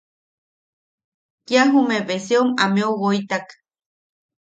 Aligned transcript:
Kia 1.45 1.63
jume 1.73 1.97
beseom 2.07 2.49
ameu 2.63 2.91
woitak. 3.01 3.45